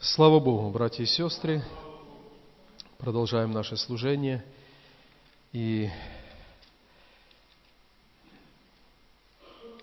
[0.00, 1.60] Слава Богу, братья и сестры,
[2.98, 4.44] продолжаем наше служение.
[5.52, 5.90] И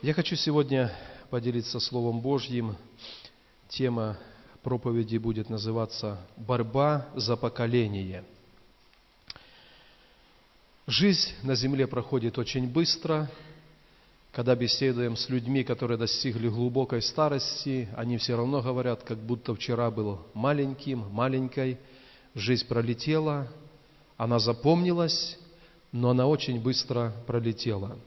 [0.02, 0.90] я хочу сегодня
[1.30, 2.78] поделиться Словом Божьим.
[3.68, 4.18] Тема
[4.64, 8.24] проповеди будет называться «Борьба за поколение».
[10.88, 13.30] Жизнь на земле проходит очень быстро–
[14.36, 19.90] когда беседуем с людьми, которые достигли глубокой старости, они все равно говорят, как будто вчера
[19.90, 21.78] был маленьким, маленькой,
[22.34, 23.48] жизнь пролетела,
[24.18, 25.40] она запомнилась,
[25.94, 27.98] но она очень быстро пролетела.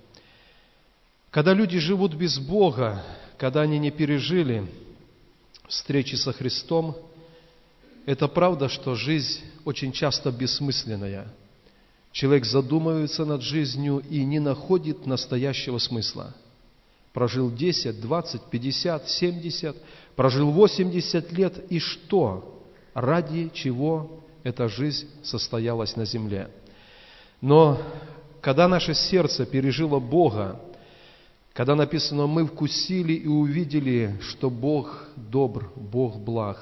[1.30, 3.02] Когда люди живут без Бога,
[3.38, 4.70] когда они не пережили
[5.66, 6.94] встречи со Христом,
[8.04, 11.32] это правда, что жизнь очень часто бессмысленная–
[12.12, 16.34] Человек задумывается над жизнью и не находит настоящего смысла.
[17.12, 19.76] Прожил 10, 20, 50, 70,
[20.16, 22.62] прожил 80 лет, и что?
[22.94, 26.50] Ради чего эта жизнь состоялась на земле?
[27.40, 27.80] Но
[28.40, 30.60] когда наше сердце пережило Бога,
[31.52, 36.58] когда написано, мы вкусили и увидели, что Бог добр, Бог благ,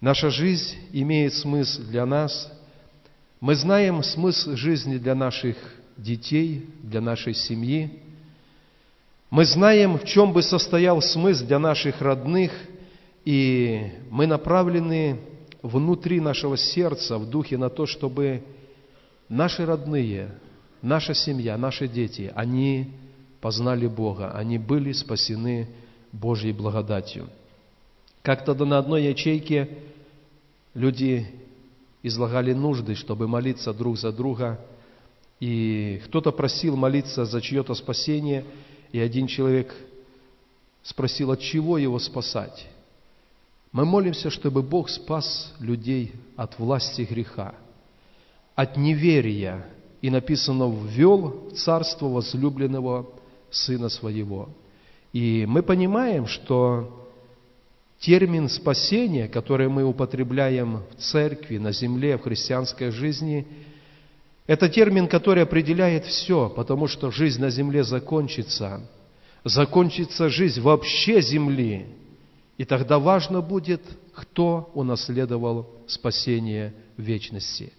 [0.00, 2.52] наша жизнь имеет смысл для нас–
[3.40, 5.56] мы знаем смысл жизни для наших
[5.96, 8.00] детей, для нашей семьи.
[9.30, 12.50] Мы знаем, в чем бы состоял смысл для наших родных,
[13.24, 15.20] и мы направлены
[15.62, 18.42] внутри нашего сердца, в духе на то, чтобы
[19.28, 20.30] наши родные,
[20.82, 22.92] наша семья, наши дети, они
[23.40, 25.68] познали Бога, они были спасены
[26.10, 27.28] Божьей благодатью.
[28.22, 29.78] Как-то на одной ячейке
[30.74, 31.26] люди
[32.02, 34.60] излагали нужды, чтобы молиться друг за друга.
[35.40, 38.44] И кто-то просил молиться за чье-то спасение,
[38.92, 39.74] и один человек
[40.82, 42.66] спросил, от чего его спасать.
[43.72, 47.54] Мы молимся, чтобы Бог спас людей от власти греха,
[48.54, 49.66] от неверия,
[50.00, 53.06] и написано, ввел в царство возлюбленного
[53.50, 54.48] Сына Своего.
[55.12, 57.07] И мы понимаем, что
[58.00, 63.46] термин спасения, который мы употребляем в церкви, на земле, в христианской жизни,
[64.46, 68.80] это термин, который определяет все, потому что жизнь на земле закончится,
[69.44, 71.86] закончится жизнь вообще земли,
[72.56, 73.82] и тогда важно будет,
[74.14, 77.72] кто унаследовал спасение вечности.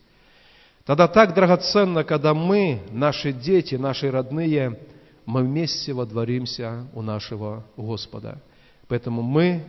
[0.86, 4.80] Тогда так драгоценно, когда мы, наши дети, наши родные,
[5.25, 8.41] мы вместе водворимся у нашего Господа.
[8.88, 9.63] Поэтому мы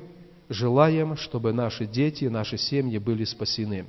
[0.50, 3.86] желаем, чтобы наши дети, наши семьи были спасены.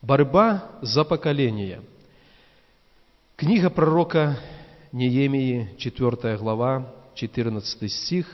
[0.00, 1.82] Борьба за поколение.
[3.34, 4.38] Книга пророка
[4.92, 8.26] Неемии, 4 глава, 14 стих,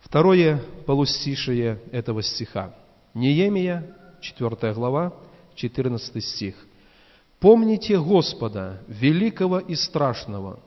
[0.00, 2.74] второе полустишие этого стиха.
[3.14, 5.14] Неемия, 4 глава,
[5.54, 6.56] 14 стих.
[7.38, 10.58] «Помните Господа, великого и страшного,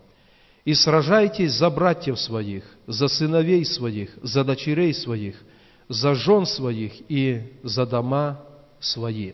[0.68, 5.42] и сражайтесь за братьев своих, за сыновей своих, за дочерей своих,
[5.88, 8.44] за жен своих и за дома
[8.78, 9.32] свои.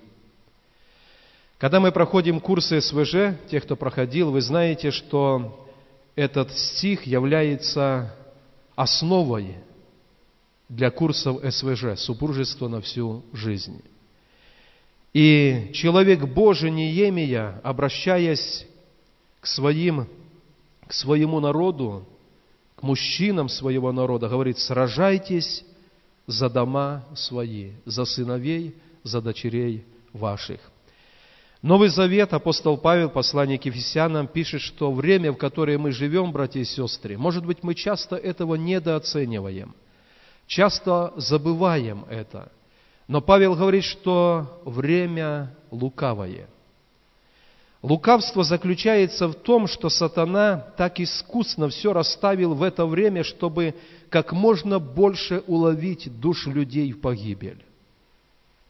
[1.57, 5.67] Когда мы проходим курсы СВЖ, те, кто проходил, вы знаете, что
[6.13, 8.15] этот стих является
[8.75, 9.55] основой
[10.69, 13.81] для курсов СВЖ, супружество на всю жизнь.
[15.13, 18.67] И человек Божий Неемия, обращаясь
[19.39, 20.07] к своим
[20.88, 22.05] к своему народу,
[22.75, 25.63] к мужчинам своего народа, говорит, сражайтесь
[26.27, 30.59] за дома свои, за сыновей, за дочерей ваших.
[31.61, 36.59] Новый Завет, апостол Павел, послание к Ефесянам, пишет, что время, в которое мы живем, братья
[36.59, 39.73] и сестры, может быть, мы часто этого недооцениваем,
[40.45, 42.51] часто забываем это.
[43.07, 46.50] Но Павел говорит, что время лукавое.
[47.83, 53.75] Лукавство заключается в том, что сатана так искусно все расставил в это время, чтобы
[54.09, 57.62] как можно больше уловить душ людей в погибель.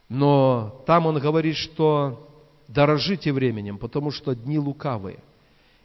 [0.08, 2.28] Но там он говорит, что
[2.66, 5.20] дорожите временем, потому что дни лукавые.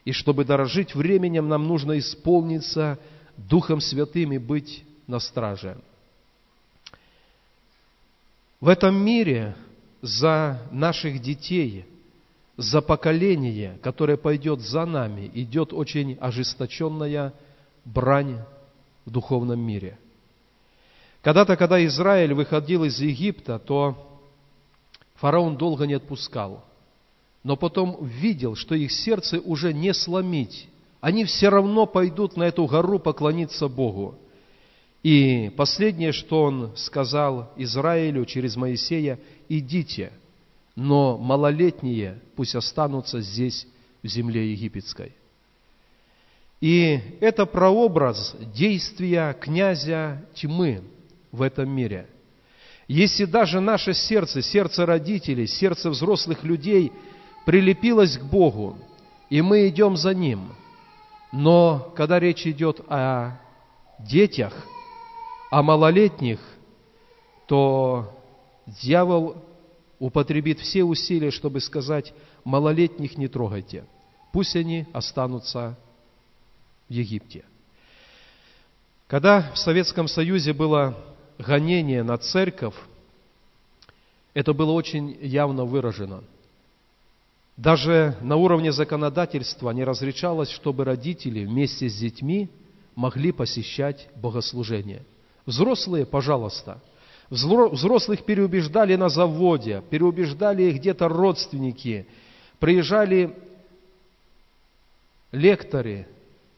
[0.06, 2.98] И чтобы дорожить временем, нам нужно исполниться
[3.38, 5.78] Духом Святым и быть на страже.
[8.60, 9.56] В этом мире
[10.02, 11.86] за наших детей–
[12.60, 17.34] за поколение, которое пойдет за нами, идет очень ожесточенная
[17.86, 18.42] брань
[19.06, 19.98] в духовном мире.
[21.22, 24.22] Когда-то, когда Израиль выходил из Египта, то
[25.16, 26.66] фараон долго не отпускал.
[27.44, 30.68] Но потом видел, что их сердце уже не сломить.
[31.00, 34.16] Они все равно пойдут на эту гору поклониться Богу.
[35.02, 39.18] И последнее, что он сказал Израилю через Моисея,
[39.48, 40.12] идите,
[40.80, 43.68] но малолетние пусть останутся здесь,
[44.02, 45.12] в земле египетской.
[46.62, 50.82] И это прообраз действия князя тьмы
[51.34, 52.08] в этом мире.
[52.88, 56.94] Если даже наше сердце, сердце родителей, сердце взрослых людей
[57.46, 58.78] прилепилось к Богу,
[59.30, 60.54] и мы идем за Ним,
[61.34, 63.38] но когда речь идет о
[64.00, 64.54] детях,
[65.52, 66.40] о малолетних,
[67.48, 68.18] то
[68.66, 69.44] дьявол
[70.00, 72.14] употребит все усилия, чтобы сказать,
[72.44, 73.86] малолетних не трогайте,
[74.32, 75.78] пусть они останутся
[76.88, 77.44] в Египте.
[79.08, 80.98] Когда в Советском Союзе было
[81.38, 82.76] гонение на церковь,
[84.34, 86.24] это было очень явно выражено.
[87.58, 92.50] Даже на уровне законодательства не разрешалось, чтобы родители вместе с детьми
[92.96, 95.04] могли посещать богослужение.
[95.46, 96.80] Взрослые, пожалуйста.
[97.30, 102.08] Взрослых переубеждали на заводе, переубеждали где-то родственники.
[102.60, 103.36] Приезжали
[105.32, 106.08] лекторы,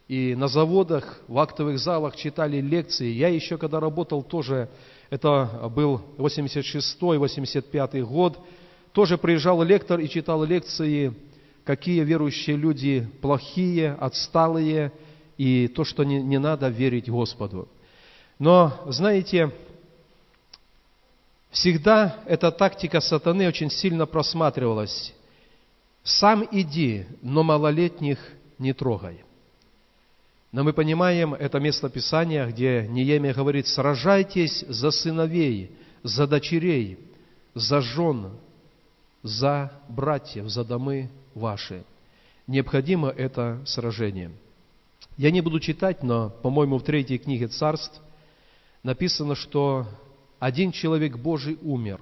[0.07, 3.11] и на заводах, в актовых залах читали лекции.
[3.11, 4.69] Я еще, когда работал, тоже,
[5.09, 8.39] это был 86-85 год,
[8.93, 11.13] тоже приезжал лектор и читал лекции,
[11.65, 14.91] какие верующие люди плохие, отсталые,
[15.37, 17.67] и то, что не, не надо верить Господу.
[18.37, 19.51] Но, знаете,
[21.51, 25.13] всегда эта тактика сатаны очень сильно просматривалась.
[26.03, 28.17] Сам иди, но малолетних
[28.57, 29.23] не трогай.
[30.51, 35.71] Но мы понимаем это место Писания, где Неемия говорит, сражайтесь за сыновей,
[36.03, 36.99] за дочерей,
[37.53, 38.31] за жен,
[39.23, 41.83] за братьев, за домы ваши.
[42.47, 44.31] Необходимо это сражение.
[45.17, 48.01] Я не буду читать, но, по-моему, в третьей книге царств
[48.83, 49.87] написано, что
[50.41, 52.01] один человек Божий умер.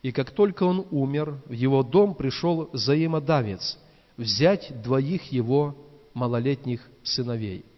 [0.00, 3.78] И как только он умер, в его дом пришел взаимодавец
[4.16, 5.76] взять двоих его
[6.14, 7.66] малолетних сыновей–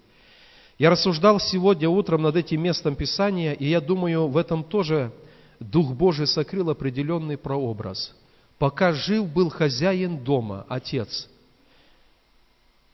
[0.78, 5.10] я рассуждал сегодня утром над этим местом Писания, и я думаю, в этом тоже
[5.58, 8.14] Дух Божий сокрыл определенный прообраз.
[8.58, 11.28] Пока жив был хозяин дома, отец,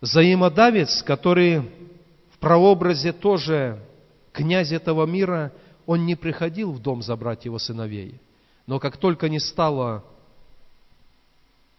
[0.00, 1.60] взаимодавец, который
[2.30, 3.80] в прообразе тоже
[4.32, 5.52] князь этого мира,
[5.86, 8.20] он не приходил в дом забрать его сыновей.
[8.66, 10.04] Но как только не стало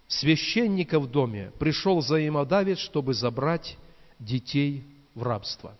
[0.08, 3.78] священника в доме, пришел взаимодавец, чтобы забрать
[4.20, 4.84] детей
[5.16, 5.76] в рабство.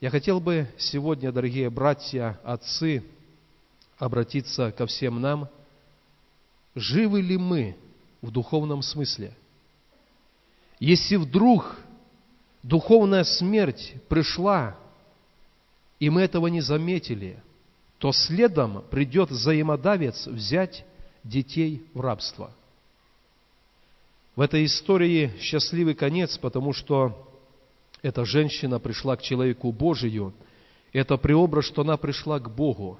[0.00, 3.02] Я хотел бы сегодня, дорогие братья, отцы,
[3.98, 5.48] обратиться ко всем нам.
[6.74, 7.76] Живы ли мы
[8.20, 9.34] в духовном смысле?
[10.78, 11.76] Если вдруг
[12.62, 14.76] духовная смерть пришла,
[15.98, 17.42] и мы этого не заметили,
[17.98, 20.84] то следом придет взаимодавец взять
[21.24, 22.50] детей в рабство.
[24.34, 27.26] В этой истории счастливый конец, потому что
[28.02, 30.34] эта женщина пришла к человеку Божию,
[30.92, 32.98] это преобраз, что она пришла к Богу.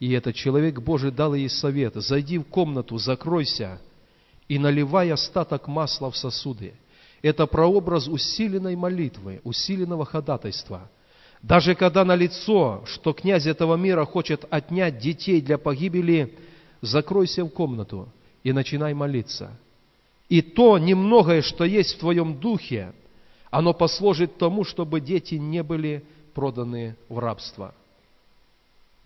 [0.00, 3.80] И этот человек Божий дал ей совет, зайди в комнату, закройся
[4.48, 6.74] и наливай остаток масла в сосуды.
[7.22, 10.90] Это прообраз усиленной молитвы, усиленного ходатайства.
[11.42, 16.36] Даже когда на лицо, что князь этого мира хочет отнять детей для погибели,
[16.80, 18.08] закройся в комнату
[18.42, 19.56] и начинай молиться.
[20.28, 22.92] И то немногое, что есть в твоем духе,
[23.50, 27.74] оно послужит тому, чтобы дети не были проданы в рабство.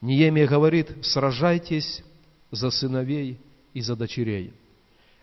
[0.01, 2.03] Неемия говорит, сражайтесь
[2.51, 3.39] за сыновей
[3.75, 4.53] и за дочерей.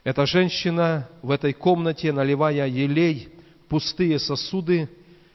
[0.04, 3.30] Эта женщина в этой комнате, наливая елей
[3.68, 4.88] пустые сосуды,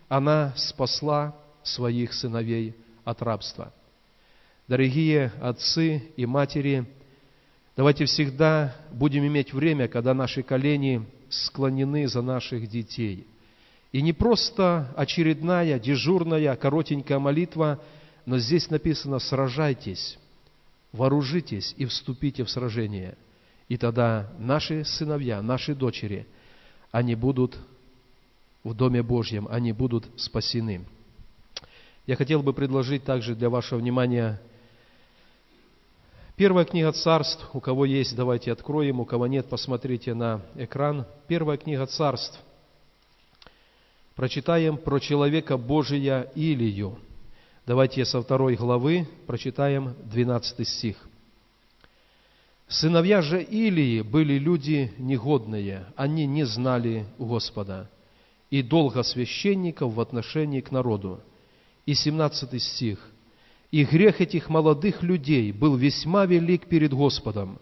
[0.09, 3.73] она спасла своих сыновей от рабства.
[4.69, 6.87] Дорогие отцы и матери,
[7.77, 13.27] давайте всегда будем иметь время, когда наши колени склонены за наших детей–
[13.93, 17.79] и не просто очередная, дежурная, коротенькая молитва,
[18.25, 20.19] но здесь написано «сражайтесь,
[20.93, 23.17] вооружитесь и вступите в сражение».
[23.69, 26.27] И тогда наши сыновья, наши дочери,
[26.91, 27.57] они будут
[28.65, 30.85] в Доме Божьем, они будут спасены.
[32.07, 34.41] Я хотел бы предложить также для вашего внимания
[36.35, 41.07] Первая книга царств, у кого есть, давайте откроем, у кого нет, посмотрите на экран.
[41.29, 42.41] Первая книга царств–
[44.17, 46.99] прочитаем про человека Божия Илию.
[47.67, 50.97] Давайте со второй главы прочитаем 12 стих.
[52.67, 57.91] Сыновья же Илии были люди негодные, они не знали Господа
[58.51, 61.21] и долго священников в отношении к народу.
[61.87, 62.99] И 17 стих.
[63.71, 67.59] «И грех этих молодых людей был весьма велик перед Господом,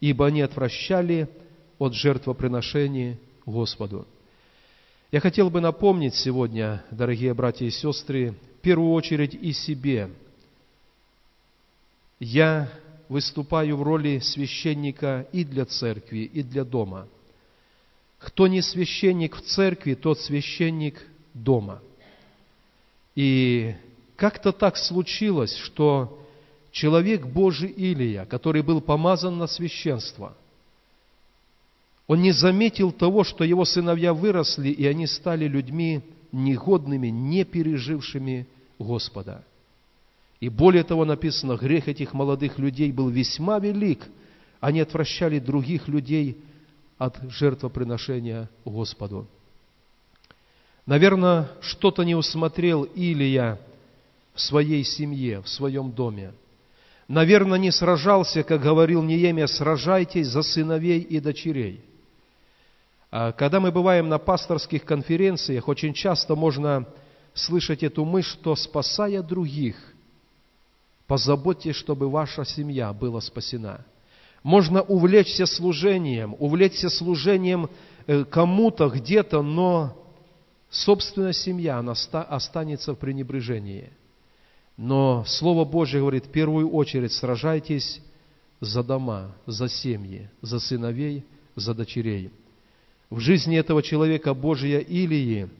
[0.00, 1.28] ибо они отвращали
[1.78, 4.06] от жертвоприношения Господу».
[5.12, 10.08] Я хотел бы напомнить сегодня, дорогие братья и сестры, в первую очередь и себе.
[12.20, 12.70] Я
[13.08, 17.08] выступаю в роли священника и для церкви, и для дома.
[18.20, 21.82] Кто не священник в церкви, тот священник дома.
[23.14, 23.74] И
[24.16, 26.18] как-то так случилось, что
[26.70, 30.36] человек Божий Илия, который был помазан на священство,
[32.06, 36.02] он не заметил того, что его сыновья выросли, и они стали людьми
[36.32, 38.48] негодными, не пережившими
[38.78, 39.44] Господа.
[40.40, 44.00] И более того написано, грех этих молодых людей был весьма велик.
[44.58, 46.38] Они отвращали других людей
[46.98, 49.28] от жертвоприношения Господу.
[50.90, 53.60] Наверное, что-то не усмотрел Илия
[54.34, 56.32] в своей семье, в своем доме.
[57.06, 61.80] Наверное, не сражался, как говорил Неемия, сражайтесь за сыновей и дочерей.
[63.12, 66.84] А когда мы бываем на пасторских конференциях, очень часто можно
[67.34, 69.76] слышать эту мысль, что спасая других,
[71.06, 73.86] позаботьтесь, чтобы ваша семья была спасена.
[74.42, 77.70] Можно увлечься служением, увлечься служением
[78.08, 79.99] э, кому-то где-то, но
[80.70, 83.90] собственная семья, она останется в пренебрежении.
[84.76, 88.00] Но Слово Божье говорит, в первую очередь сражайтесь
[88.60, 91.24] за дома, за семьи, за сыновей,
[91.56, 92.30] за дочерей.
[93.10, 95.50] В жизни этого человека Божия Илии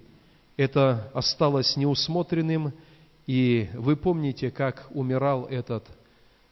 [0.57, 2.73] это осталось неусмотренным,
[3.27, 5.85] и вы помните, как умирал этот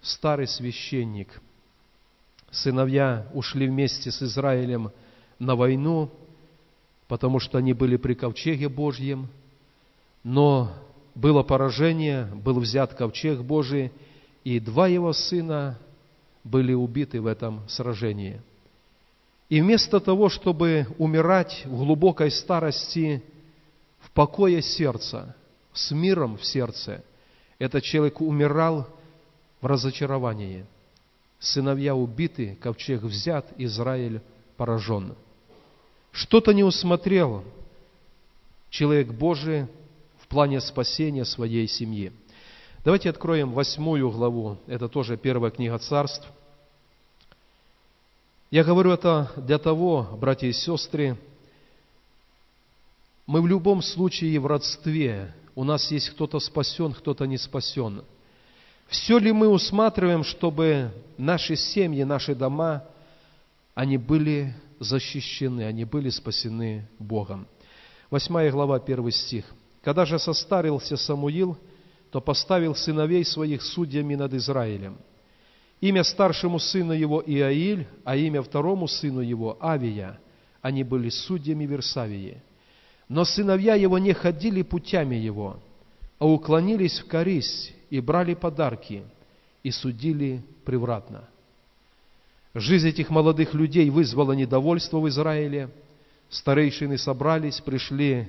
[0.03, 1.41] старый священник.
[2.51, 4.91] Сыновья ушли вместе с Израилем
[5.39, 6.11] на войну,
[7.09, 9.29] потому что они были при ковчеге Божьем,
[10.23, 10.71] но
[11.15, 13.91] было поражение, был взят ковчег Божий,
[14.45, 15.79] и два его сына
[16.45, 18.41] были убиты в этом сражении.
[19.49, 23.23] И вместо того, чтобы умирать в глубокой старости,
[24.01, 25.35] в покое сердца,
[25.73, 27.03] с миром в сердце,
[27.59, 28.87] этот человек умирал
[29.61, 30.67] в разочаровании.
[31.39, 34.21] Сыновья убиты, ковчег взят, Израиль
[34.57, 35.15] поражен.
[36.13, 37.45] Что-то не усмотрел
[38.71, 39.67] человек Божий
[40.21, 42.13] в плане спасения своей семьи.
[42.85, 44.59] Давайте откроем восьмую главу.
[44.67, 46.27] Это тоже первая книга царств.
[48.51, 51.19] Я говорю это для того, братья и сестры,
[53.27, 55.35] мы в любом случае в родстве.
[55.55, 58.03] У нас есть кто-то спасен, кто-то не спасен.
[58.87, 62.85] Все ли мы усматриваем, чтобы наши семьи, наши дома,
[63.75, 67.47] они были защищены, они были спасены Богом.
[68.11, 69.45] Восьмая глава, первый стих.
[69.83, 71.57] «Когда же состарился Самуил,
[72.11, 74.99] то поставил сыновей своих судьями над Израилем.
[75.81, 80.19] Имя старшему сыну его Иаиль, а имя второму сыну его Авия.
[80.61, 82.43] Они были судьями Версавии.
[83.09, 85.63] Но сыновья его не ходили путями его,
[86.19, 89.05] а уклонились в корысть и брали подарки,
[89.63, 91.29] и судили превратно.
[92.59, 95.71] Жизнь этих молодых людей вызвала недовольство в Израиле.
[96.29, 98.29] Старейшины собрались, пришли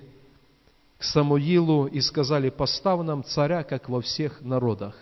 [0.99, 4.95] к Самуилу и сказали, поставь нам царя, как во всех народах,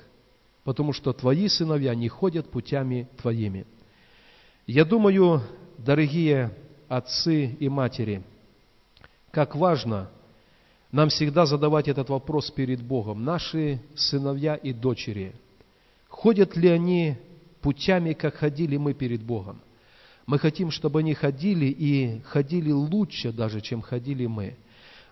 [0.64, 3.66] потому что твои сыновья не ходят путями твоими.
[4.66, 5.42] Я думаю,
[5.78, 6.54] дорогие
[6.88, 8.24] отцы и матери,
[9.32, 10.10] как важно
[10.94, 13.26] нам всегда задавать этот вопрос перед Богом.
[13.26, 15.34] Наши сыновья и дочери,
[16.08, 17.18] ходят ли они
[17.62, 19.62] путями, как ходили мы перед Богом.
[20.26, 24.58] Мы хотим, чтобы они ходили и ходили лучше даже, чем ходили мы.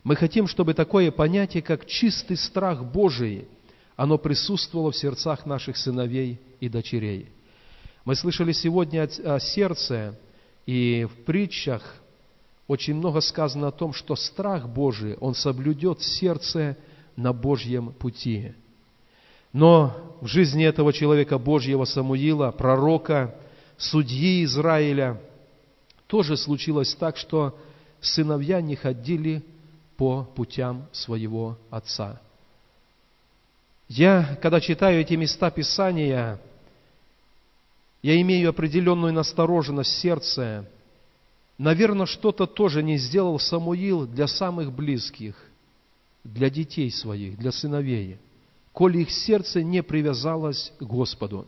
[0.03, 3.47] Мы хотим, чтобы такое понятие, как чистый страх Божий,
[3.95, 7.29] оно присутствовало в сердцах наших сыновей и дочерей.
[8.03, 10.19] Мы слышали сегодня о сердце,
[10.65, 11.81] и в притчах
[12.67, 16.77] очень много сказано о том, что страх Божий, он соблюдет сердце
[17.15, 18.53] на Божьем пути.
[19.55, 23.33] Но в жизни этого человека Божьего Самуила, пророка,
[23.77, 25.21] судьи Израиля,
[26.07, 27.57] тоже случилось так, что
[28.01, 29.45] сыновья не ходили
[29.95, 32.21] по путям своего отца.
[33.87, 36.37] Я, когда читаю эти места Писания,
[38.01, 40.69] я имею определенную настороженность в сердце.
[41.57, 45.33] Наверное, что-то тоже не сделал Самуил для самых близких,
[46.25, 48.17] для детей своих, для сыновей
[48.75, 51.47] коли их сердце не привязалось к Господу.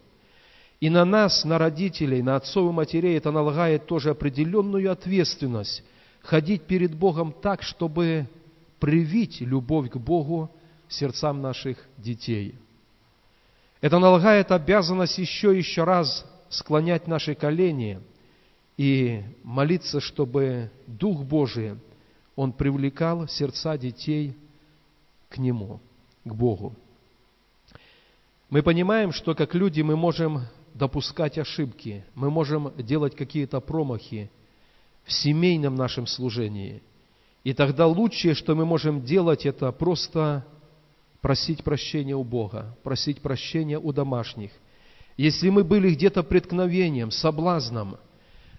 [0.79, 5.83] И на нас, на родителей, на отцов и матерей это налагает тоже определенную ответственность
[6.21, 8.29] ходить перед Богом так, чтобы
[8.79, 10.49] привить любовь к Богу
[10.87, 12.55] сердцам наших детей.
[13.81, 17.99] Это налагает обязанность еще и еще раз склонять наши колени
[18.77, 21.75] и молиться, чтобы Дух Божий,
[22.37, 24.33] Он привлекал сердца детей
[25.27, 25.81] к Нему,
[26.23, 26.73] к Богу.
[28.49, 34.31] Мы понимаем, что как люди мы можем допускать ошибки, мы можем делать какие-то промахи
[35.03, 36.81] в семейном нашем служении.
[37.43, 40.45] И тогда лучшее, что мы можем делать, это просто
[41.19, 44.51] просить прощения у Бога, просить прощения у домашних.
[45.17, 47.97] Если мы были где-то преткновением, соблазном,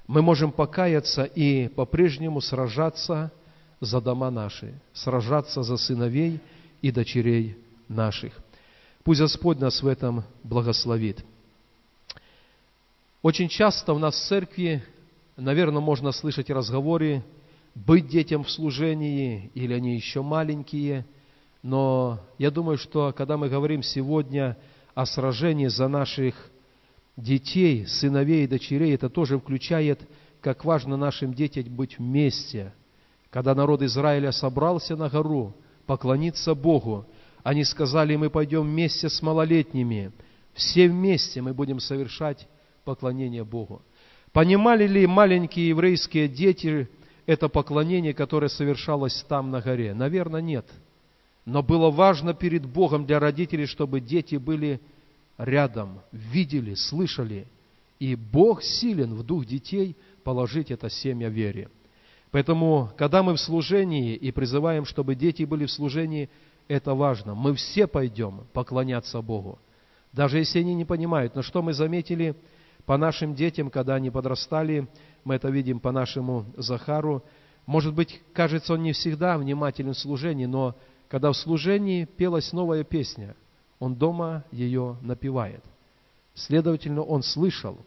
[0.07, 3.33] мы можем покаяться и по-прежнему сражаться
[3.80, 6.40] за дома наши, сражаться за сыновей
[6.83, 7.57] и дочерей
[7.88, 8.38] наших.
[9.05, 11.25] Пусть Господь нас в этом благословит.
[13.23, 14.83] Очень часто у нас в церкви,
[15.37, 17.25] наверное, можно слышать разговоры,
[17.75, 21.07] быть детям в служении, или они еще маленькие–
[21.62, 24.57] но я думаю, что когда мы говорим сегодня
[24.95, 26.35] о сражении за наших
[27.17, 30.00] детей, сыновей и дочерей, это тоже включает,
[30.40, 32.73] как важно нашим детям быть вместе.
[33.31, 35.55] Когда народ Израиля собрался на гору
[35.87, 37.07] поклониться Богу,
[37.42, 40.12] они сказали, мы пойдем вместе с малолетними,
[40.54, 42.49] все вместе мы будем совершать
[42.85, 43.83] поклонение Богу.
[44.33, 46.88] Понимали ли маленькие еврейские дети
[47.26, 49.95] это поклонение, которое совершалось там на горе?
[49.95, 50.66] Наверное, нет–
[51.49, 54.83] но было важно перед Богом для родителей, чтобы дети были
[55.38, 57.47] рядом, видели, слышали.
[57.99, 61.71] И Бог силен в дух детей положить это семя вере.
[62.33, 66.28] Поэтому, когда мы в служении и призываем, чтобы дети были в служении,
[66.68, 67.34] это важно.
[67.34, 69.58] Мы все пойдем поклоняться Богу.
[70.12, 71.34] Даже если они не понимают.
[71.34, 72.37] Но что мы заметили
[72.87, 74.88] по нашим детям, когда они подрастали,
[75.25, 77.22] мы это видим по нашему Захару.
[77.66, 80.75] Может быть, кажется, он не всегда внимателен в служении, но
[81.08, 83.34] когда в служении пелась новая песня,
[83.78, 85.62] он дома ее напевает.
[86.34, 87.78] Следовательно, он слышал,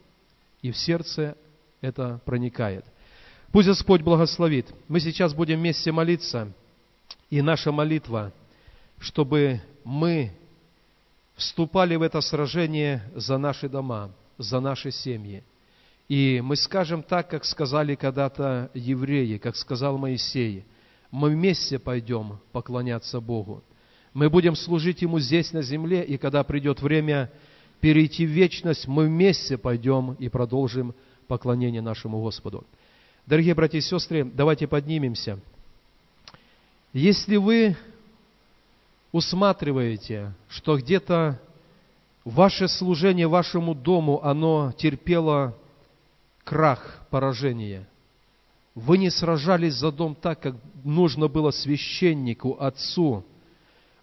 [0.62, 1.36] и в сердце
[1.82, 2.86] это проникает.
[3.52, 4.74] Пусть Господь благословит.
[4.88, 6.52] Мы сейчас будем вместе молиться,
[7.30, 8.32] и наша молитва,
[9.02, 10.32] чтобы мы
[11.36, 15.44] вступали в это сражение за наши дома, за наши семьи.
[16.08, 20.64] И мы скажем так, как сказали когда-то евреи, как сказал Моисей–
[21.12, 23.62] мы вместе пойдем поклоняться Богу.
[24.14, 27.30] Мы будем служить Ему здесь, на земле, и когда придет время
[27.82, 30.94] перейти в вечность, мы вместе пойдем и продолжим
[31.28, 32.66] поклонение нашему Господу.
[33.26, 35.40] Дорогие братья и сестры, давайте поднимемся.
[36.94, 37.76] Если вы
[39.12, 41.40] усматриваете, что где-то
[42.24, 45.56] ваше служение вашему дому, оно терпело
[46.44, 47.88] крах, поражение,
[48.76, 53.26] вы не сражались за дом так, как нужно было священнику, отцу.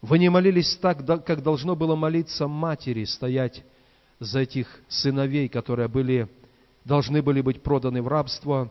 [0.03, 3.65] Вы не молились так, как должно было молиться матери, стоять
[4.21, 6.29] за этих сыновей, которые были,
[6.85, 8.71] должны были быть проданы в рабство.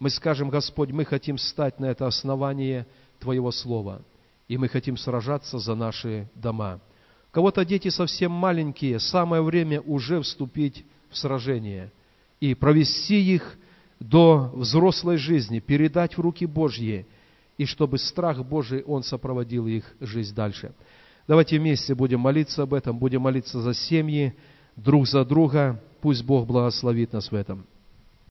[0.00, 2.86] Мы скажем, Господь, мы хотим стать на это основание
[3.20, 4.02] Твоего Слова,
[4.48, 6.80] и мы хотим сражаться за наши дома.
[7.30, 11.92] У кого-то дети совсем маленькие, самое время уже вступить в сражение
[12.40, 13.58] и провести их
[14.00, 17.06] до взрослой жизни, передать в руки Божьи,
[17.58, 20.74] и чтобы страх Божий, он сопроводил их жизнь дальше.
[21.26, 24.34] Давайте вместе будем молиться об этом, будем молиться за семьи,
[24.76, 25.82] друг за друга.
[26.00, 27.66] Пусть Бог благословит нас в этом.